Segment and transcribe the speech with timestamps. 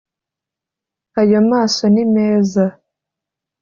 [1.21, 2.63] ayo maso ni meza